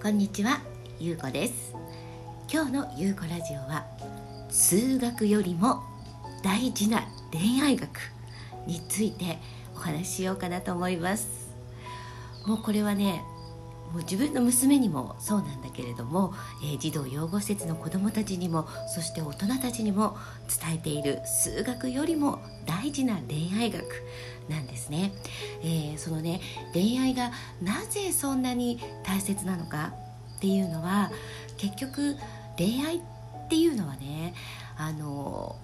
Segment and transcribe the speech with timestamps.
[0.00, 0.60] こんにちは、
[1.00, 1.74] ゆうこです。
[2.48, 3.84] 今日のゆうこラジオは
[4.48, 5.82] 数学よりも
[6.44, 7.90] 大事な恋愛学
[8.64, 9.38] について
[9.74, 11.50] お話ししようかなと思います。
[12.46, 13.24] もうこれはね
[13.92, 20.16] もう自分の娘にもそうなんだけれども、えー、児童養護施設の子どもたちにもそして大人たちにも
[20.62, 23.84] 伝えている数学よりも大事な恋愛学
[24.48, 25.12] なんですね、
[25.62, 26.40] えー、そのね
[26.72, 29.92] 恋愛がなぜそんなに大切なのか
[30.36, 31.10] っていうのは
[31.56, 32.16] 結局
[32.56, 33.00] 恋愛っ
[33.48, 34.34] ていうのはね
[34.76, 35.56] あの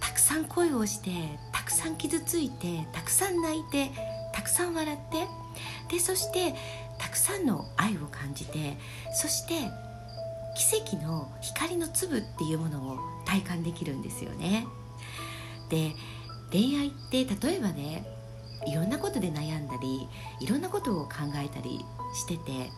[0.00, 1.10] たくさん恋をして
[1.52, 3.90] たくさん傷ついてたくさん泣いて
[4.32, 5.26] たくさん笑って
[5.94, 6.54] でそして
[6.98, 8.76] たくさんの愛を感じて
[9.14, 9.54] そして
[10.54, 14.66] 奇跡の光の粒っていうものを体感できるんですよね。
[15.70, 15.92] で
[16.52, 18.04] 恋愛って例えばね
[18.66, 20.06] いろんなことで悩んだり
[20.40, 21.82] いろんなことを考えたり
[22.14, 22.70] してて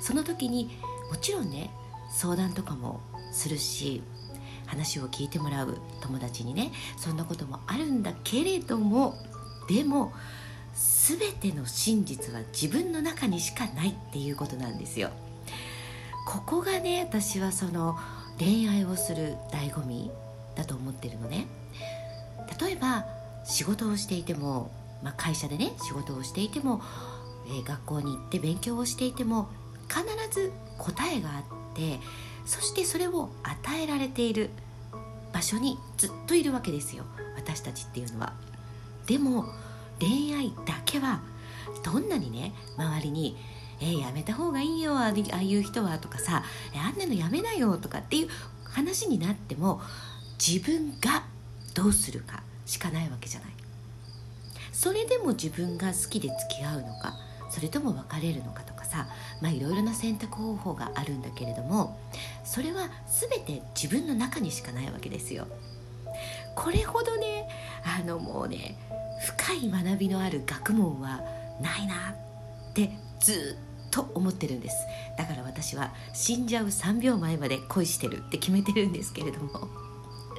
[0.00, 0.76] その時に
[1.08, 1.70] もちろんね
[2.10, 3.00] 相談とかも
[3.32, 4.02] するし
[4.66, 9.14] 話を聞いてもらう友達にねそんなこともあるんだけれども
[9.68, 10.12] でも
[10.76, 15.10] 全ての真実は自分の中にしかないっていうことなんですよ。
[16.26, 17.96] ここがね私はその
[18.38, 20.10] 恋愛をする醍醐味
[20.54, 21.46] だと思ってるのね。
[22.60, 23.06] 例えば
[23.44, 24.70] 仕事をしていても、
[25.02, 26.82] まあ、会社でね仕事をしていても、
[27.46, 29.48] えー、学校に行って勉強をしていても
[29.88, 31.42] 必ず答えがあっ
[31.74, 32.00] て
[32.44, 34.50] そしてそれを与えられている
[35.32, 37.04] 場所にずっといるわけですよ。
[37.36, 38.32] 私たちっていうのは。
[39.06, 39.46] でも
[40.00, 41.20] 恋愛だけは
[41.84, 43.36] どんなにね周りに
[43.80, 46.42] 「えー、やめた方がいいよああいう人は」とかさ
[46.74, 48.28] 「あんなのやめなよ」とかっていう
[48.64, 49.80] 話になっても
[50.38, 51.24] 自分が
[51.74, 53.50] どうするかしかないわけじゃない。
[54.72, 57.16] それでも自分が好きで付き合うのか
[57.48, 59.08] それとも別れるのかとかさ
[59.40, 61.98] まあいろいろな選択方法があるんだけれども
[62.44, 65.46] それは全て自分の中にしかないわけですよ。
[66.54, 67.48] これほどね
[67.84, 68.76] あのもうね
[69.26, 71.20] 深い学びのある学問は
[71.60, 72.12] ないな
[72.70, 73.56] ってず
[73.88, 74.76] っと思ってるんです
[75.18, 79.68] だから私は死んじゃう3秒前まで恋してるって決めてるんですけれども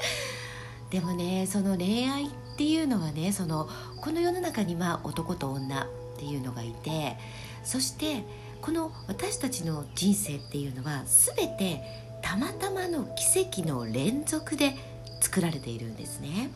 [0.89, 3.67] でもねその恋愛っていうのはねその
[3.99, 5.87] この世の中には男と女っ
[6.17, 7.17] ていうのがいて
[7.63, 8.23] そして
[8.61, 11.03] この私たちの人生っていうのは
[11.35, 11.83] 全て
[12.21, 14.75] たまたまの奇跡の連続で
[15.19, 16.49] 作られているんですね。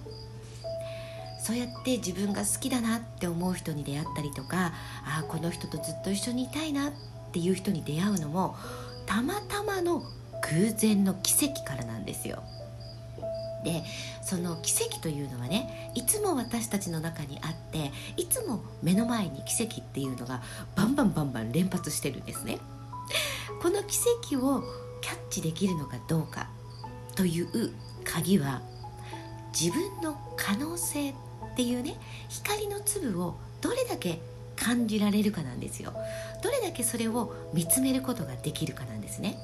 [1.52, 4.72] そうやって自分が好きだなって思う人に出会ったりとか
[5.04, 6.94] ああこの人とずっと一緒にいたいなっ
[7.34, 8.56] ていう人に出会うのも
[9.06, 10.02] たまたまの
[10.50, 12.42] 偶然の奇跡からなんですよ。
[13.66, 13.84] で
[14.24, 20.42] その奇跡というのはねいつも私たちの中にあっていつも目の前に奇跡っていうのが
[20.78, 22.60] バンバンバンバン連発してるんですね
[23.62, 23.98] この奇
[24.34, 24.64] 跡を
[25.02, 26.50] キャッチできるのかどうか
[27.14, 27.72] という
[28.04, 28.62] 鍵は
[29.54, 31.14] 自分の可能性
[31.52, 31.96] っていうね
[32.30, 34.20] 光の粒をどれだけ
[34.56, 35.94] 感じられるかなんですよ。
[36.44, 39.38] どれだけそれを見つめることができるかなんですね。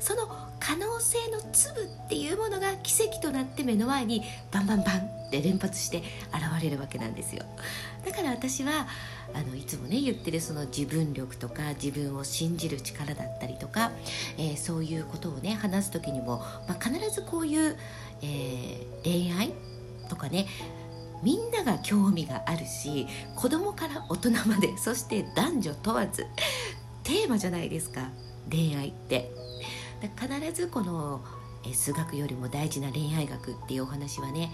[0.00, 0.28] その
[0.60, 4.22] 可能性の粒っていうものが奇跡となって目の前に
[4.52, 5.98] バンバンバンって連発して
[6.32, 7.44] 現れるわけなんですよ。
[8.04, 8.86] だから私は
[9.34, 13.90] あのいつもね言ってるその自分力とか自分を信じる力だったりとか、
[14.38, 17.76] えー、そういうことをね話す時にも、まあ、必ずこういう、
[18.22, 19.52] えー、恋愛
[20.08, 20.46] とかね
[21.22, 23.06] みんなが興味があるし
[23.36, 26.26] 子供から大人までそして男女問わず
[27.02, 28.08] テーマじゃないですか。
[28.50, 29.30] 恋愛って。
[30.00, 31.20] 必ずこの
[31.74, 34.52] 数学よりも大事な恋愛学っていうお話はね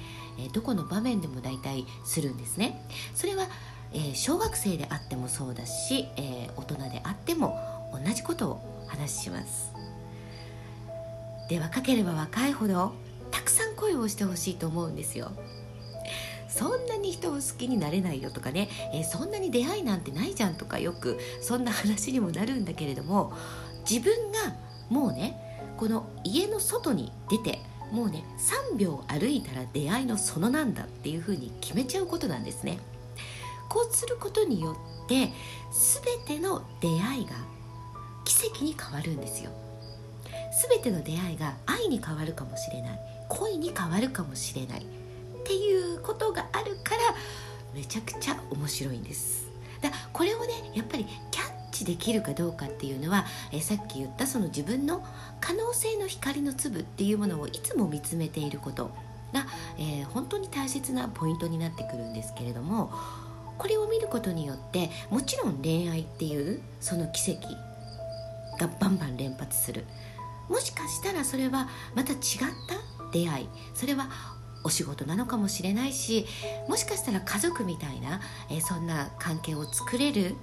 [0.54, 2.86] どこの場面でも大体するんですね。
[3.14, 3.46] それは
[4.14, 6.08] 小学生であってもそうだし
[6.56, 7.58] 大人であっても
[7.92, 9.72] 同じことを話します。
[11.48, 12.94] で若ければ若いほど
[13.30, 15.32] たくさん恋をしてほしいと思うんですよ。
[16.56, 23.32] そんなに人を好きになれないよとかね、えー、そんなに出会いなんてないじゃんとかよくそんな話にもなるんだけれども
[23.88, 24.54] 自分が
[24.88, 25.36] もうね
[25.76, 27.58] この家の外に出て
[27.90, 28.24] もうね
[28.72, 32.78] 3秒歩いたら出会いの園なんだっていうふうに決めちゃうことなんですね。
[33.68, 35.32] こうすることによって
[36.26, 37.32] 全ての出会いが
[38.24, 39.50] 奇跡に変わるんですよ。
[40.70, 44.86] 全ての出会いが愛に変わるかもしれない恋に変わるかもしれない
[45.44, 47.14] っていうことがあるから
[47.74, 49.46] めちゃくちゃ面白いんです。
[49.82, 55.04] だこれをねやっぱりキャッチできるかどうかっていうのは、えさっき言ったその自分の
[55.40, 58.90] 可能性の光の粒っていうものをいつも見つめていること。
[59.34, 59.46] が、
[59.76, 62.92] えー、本当に大切なポイントになってくるんですけれども
[63.58, 67.48] これを見ることによってもちろん恋愛っていうその奇跡
[68.60, 69.84] がバンバン連発する。
[70.48, 72.18] もしかしたらそれはまた違っ
[72.68, 74.08] た出会いそれは
[74.64, 76.26] お仕事なのかもしれないし
[76.68, 78.20] もしかしたら家族みたいな、
[78.50, 80.34] えそんな関係を作れる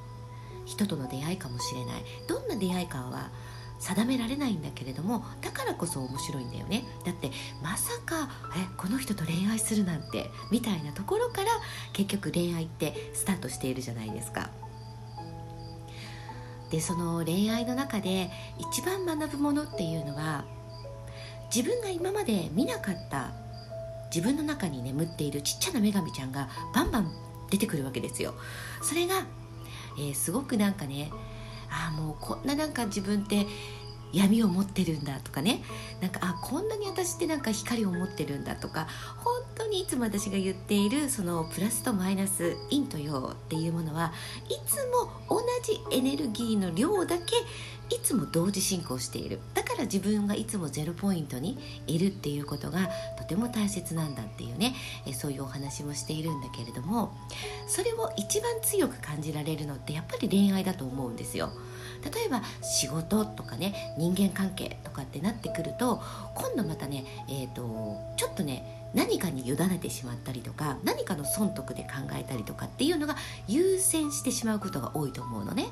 [0.66, 2.04] 人との出会いかもしれない。
[2.28, 3.32] どんな出会いかは
[3.80, 6.86] 定められないんだけれどもだからこそ面白いんだよね。
[7.04, 7.32] だって
[7.64, 11.48] まさかえこの人と恋愛するなんてみたいなところから
[11.92, 14.52] 結局恋愛ってスタートしているじゃないですか。
[16.70, 20.46] でその恋愛の中で一番学ぶものっていうのは
[21.54, 23.34] 自分が今まで見なかった
[24.14, 27.12] 自分の中に眠っているちっちゃな女神ちゃんがバンバン
[27.50, 28.34] 出てくるわけですよ。
[28.82, 29.26] それが、
[29.98, 31.12] えー、すごくなんかね
[31.70, 33.48] ああもうこんななんか自分って
[34.14, 35.64] 闇を持ってるんだとかね。
[36.02, 38.88] なんかあこんなに私ってなんか光を持ってるんだとか。
[39.24, 44.14] 本当にいつも私が言っているそのプラスとマイナス陰と陽っていうものは
[44.50, 47.36] いつも同じエネルギーの量だけ
[47.94, 49.40] いつも同時進行している。
[49.54, 54.76] だから自分がいつもゼロポイントにいるっていうことがとても大切なんだっていうね
[55.06, 57.16] えそういうお話もしているんだけれども。
[57.68, 61.52] それを一番強く感じられるのってやっぱり恋愛だと思うんですよ。
[62.04, 66.02] 例えば仕事とかね人間関係とかってなってくると
[66.36, 73.16] 今度またね、えーと、ちょっとね何かに委ねてしまったりとか何かの損得で考えたりとかっていうのが
[73.48, 75.68] 優先してしまうことが多いと思うのね。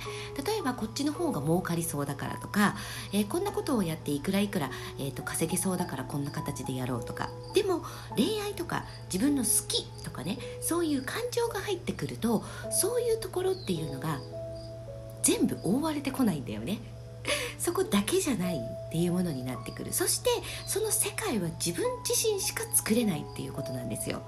[0.45, 2.75] 例えばこっちの方が儲かりそうだからとか、
[3.11, 7.29] えー、こんなことをやっていくらいくら、えーと稼げそうだからこんな形でやろうとか。
[7.53, 7.83] でも
[8.15, 14.19] 恋愛とか自分の好きとかねそういう感情が入ってくるとそういうところっていうのが
[15.23, 16.79] 全部覆われてこないんだよね。
[17.57, 19.93] そこだけじゃないっていうものになってくる。
[19.93, 20.29] そして
[20.65, 24.21] その世界は自分自身しか作れないっていうことなんですよ。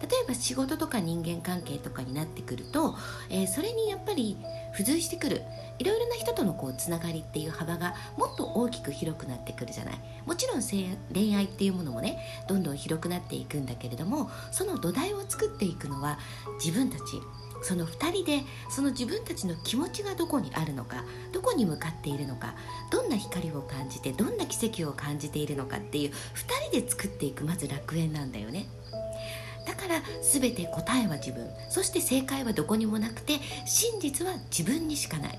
[0.00, 2.94] 例えば仕事とか人間関係とかになってくると、
[3.30, 4.36] えー、それにやっぱり
[4.70, 5.42] 付随してくる。
[5.80, 10.00] いろいろな人とのこうつながりっていう幅がもっと大きく広くなってくるじゃない。
[10.26, 12.18] もちろん恋愛っていうものもね
[12.48, 16.18] どんどん広くなっていくんだけれどもその土台を作っていくのは
[16.64, 17.02] 自分たち。
[17.62, 22.54] その2人でその自分たちの気持ちがどこにあるのかどこに向かっているのか
[22.90, 26.14] どんな光を感じてどんな奇跡を感じているのかっていう2
[26.70, 28.66] 人で作っていくまず楽園なんだよね。
[29.66, 35.38] だから全て答えは自分そして正解はどこにもなくて真実は自分にしかない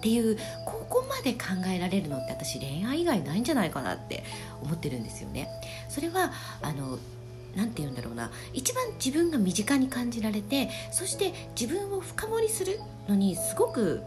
[0.00, 0.36] っていう
[0.66, 4.24] ここまで考えられるのって私恋愛以外ないんじゃないかなって
[4.62, 5.48] 思ってるんですよね。
[5.88, 6.32] それは
[6.62, 6.98] あの
[7.56, 8.30] 何て言うんだろうな。
[8.52, 14.02] 一番自分が身近に感じられてそして自分を深掘りするのにすごく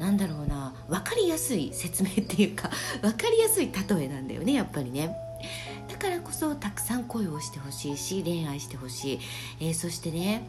[0.00, 0.74] なんだろうな。
[0.88, 2.70] 分かりやすい説明っていうか
[3.02, 5.16] 分かりやすい例えなんだよねやっぱりね。
[5.88, 9.20] だからこそたくさん恋をしてほしいし恋愛してほしい、
[9.60, 10.42] えー、そしてね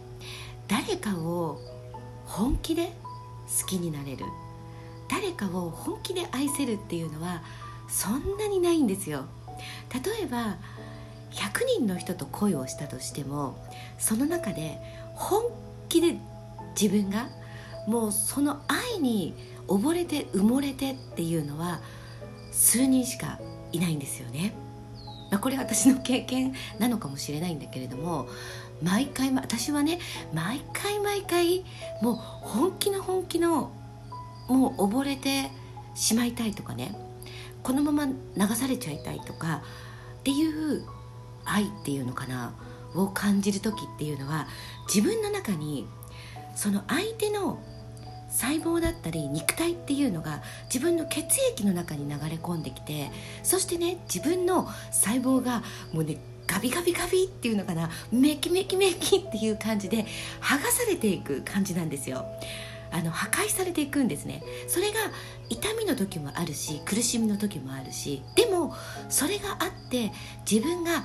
[0.68, 1.60] 誰かを
[2.26, 2.92] 本気で
[3.62, 4.26] 好きになれる。
[5.10, 7.42] 誰かを本気で愛せるっていうのは
[7.88, 9.26] そんなにないんですよ。
[9.94, 10.58] 例えば
[11.38, 13.58] 100人の人と恋をしたとしても
[14.00, 14.80] その中で
[15.14, 15.44] 本
[15.88, 16.18] 気で
[16.80, 17.30] 自分が
[17.88, 19.34] もうその愛に
[19.68, 21.80] 溺れて埋もれてっていうのは
[22.52, 23.40] 数人しか
[23.72, 24.54] いないんですよね。
[25.30, 28.30] まあ、これ私の経験なのかもしれないんだけれども
[28.82, 30.00] 毎回私はね
[30.34, 31.66] 毎回毎回
[32.02, 33.72] もう本気の本気の
[34.48, 35.52] もう溺れて
[35.96, 36.96] しまいたいとかね
[37.62, 39.64] このまま流されちゃいたいとか
[40.20, 40.86] っていう
[41.48, 42.54] 愛っていうのかな？
[42.96, 44.48] を感じる時っていうのは
[44.88, 45.88] 自分の中に
[46.56, 47.60] その相手の
[48.30, 53.12] 細胞だったり肉体っていうのが自分の血液の中に流れ込んできて
[53.44, 55.64] そしてね自分の細胞が
[55.94, 57.90] もうねガビガビガビっていうのかな？
[58.12, 60.06] メキメキメキっていう感じで
[60.40, 62.26] 剥がされていく感じなんですよ。
[62.92, 64.44] あの破壊されていくんですね。
[64.68, 64.96] それが
[65.50, 68.74] 痛みの時もあるし苦しみの時もあるしでも
[69.10, 70.12] それがあって
[70.50, 71.04] 自分が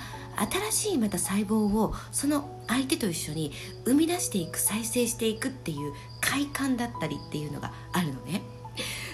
[0.71, 3.53] 新しいまた細胞をその相手と一緒に
[3.85, 8.43] 生み出していく再生していくっていう快感だったりっていうのがあるのね。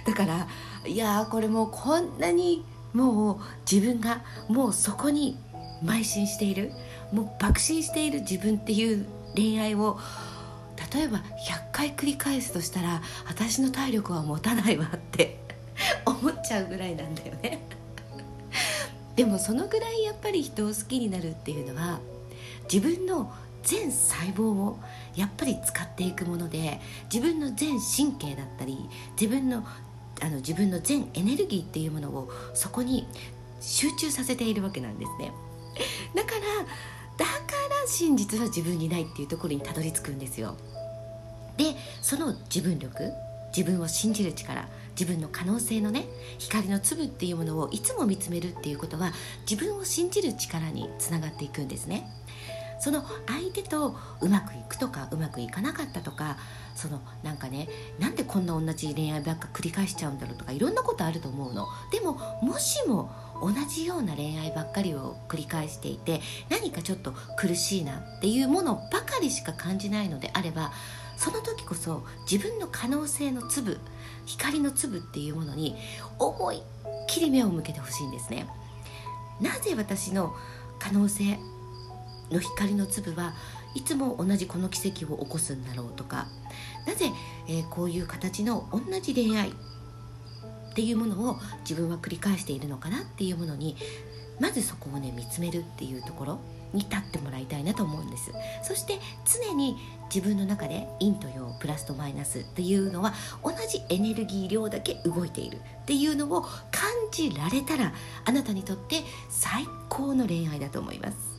[0.07, 0.49] だから
[0.87, 5.39] いやこれもうこんなにもう自分がもうそこに
[5.85, 6.73] 邁進している
[7.13, 9.99] もう爆心している自分っていう恋愛を
[10.92, 11.23] 例えば100
[11.73, 15.38] 回繰り返すとしたら私の体力は持たないわって
[16.04, 17.61] 思っちゃうぐらいなんだよね。
[19.16, 21.99] でもそのぐらいやっぱり人を好きになるっていうのは
[22.73, 23.33] 自分の
[23.64, 24.78] 全細胞を
[25.16, 26.80] やっぱり使っていくもので
[27.12, 28.88] 自分の全神経だったり
[29.21, 29.66] 自分の
[30.21, 33.07] あの自分の全エネルギーっていうものをそこに
[33.61, 35.33] 集中させているわけなんですね。
[36.14, 36.40] だから
[37.16, 37.33] だか
[37.83, 40.57] ら真実は自分にないっていうところにたどり着くんですよ。
[41.59, 43.12] でその自分力
[43.55, 44.67] 自分を信じる力
[44.99, 46.07] 自分の可能性のね
[46.38, 49.12] 光の粒っていうものをいつも見つめるっていうことは
[49.49, 52.09] 自分を信じる力につながっていくんですね。
[52.81, 56.37] その相手とうまくいくとかうまくいかなかったとか
[56.77, 61.67] そのなんかねなんでこんな同じ恋愛ばっか繰り返しちゃうんだろうとかいろんなことあると思うの。
[61.91, 63.11] でももしも
[63.43, 70.73] 同じような恋愛ばっかりを繰り返していて何かちょっと苦しいなっていうものばかりしか感じないのであれば
[71.19, 73.79] その時こそ自分の可能性の粒
[74.25, 75.75] 光の粒っていうものに
[76.17, 76.61] 思いっ
[77.09, 78.47] きり目を向けてほしいんですね。
[79.41, 80.33] なぜ私の
[80.79, 81.39] 可能性
[82.31, 83.35] の光の粒は
[83.75, 86.29] いつも同じこの奇跡を起こすんだろうとか。
[86.87, 87.11] なぜ、
[87.49, 89.53] えー、こういう形の同じ恋愛っ
[90.75, 93.77] ていうものを自分は繰り返しているのかなっていうものに
[94.41, 96.58] まずそこをね見つめるっていうところ。
[96.73, 98.33] に立ってもらいたいなと思うんです。
[98.63, 99.77] そして常に
[100.15, 106.51] 自分の中で陰と陽プラスとマイナスっていうのは同じエネルギー量だけ動いているっていうのを感
[107.13, 107.93] じられたら
[108.25, 111.38] あなたにとって最高の恋愛だと思います。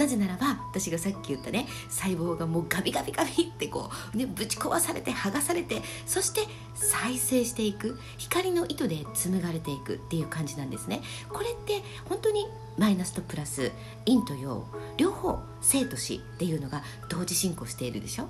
[0.00, 6.40] なぜならば私がさっき言ったね細胞がもうガビガビガビってこう、ね、ぶち壊されて剥がされてそして
[6.74, 11.02] 再生していく光の糸で紡がれていくっていう感じなんですね。
[11.28, 12.46] これって本当に
[12.78, 13.72] マイナスとプラス
[14.06, 14.66] 陰と陽
[14.96, 18.28] 両方生と死っていうのが同時進行しているでしょ？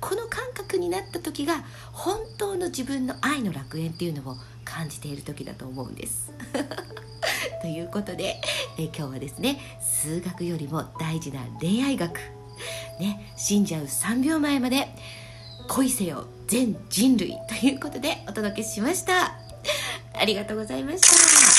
[0.00, 6.32] この感覚になった時が本当の自分の愛の楽園っていうのを感じている時だと思うんです。
[7.60, 8.40] ということで、
[8.78, 12.18] え今日はですね数学よりも大事な恋愛学。
[12.98, 14.88] ね死んじゃう3秒前まで
[15.68, 19.38] 恋せよ全人類ということでお届けしました。
[20.14, 21.49] ありがとうございました。